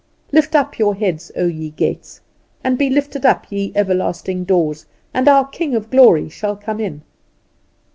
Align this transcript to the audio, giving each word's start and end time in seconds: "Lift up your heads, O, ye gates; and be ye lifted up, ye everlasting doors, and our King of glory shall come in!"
"Lift 0.31 0.55
up 0.55 0.79
your 0.79 0.95
heads, 0.95 1.31
O, 1.35 1.45
ye 1.45 1.69
gates; 1.69 2.21
and 2.63 2.75
be 2.75 2.85
ye 2.85 2.89
lifted 2.91 3.23
up, 3.23 3.45
ye 3.51 3.71
everlasting 3.75 4.45
doors, 4.45 4.87
and 5.13 5.27
our 5.27 5.45
King 5.45 5.75
of 5.75 5.91
glory 5.91 6.27
shall 6.27 6.55
come 6.55 6.79
in!" 6.79 7.03